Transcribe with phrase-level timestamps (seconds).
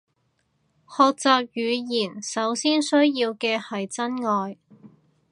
[0.89, 4.57] 學習語言首先需要嘅係真愛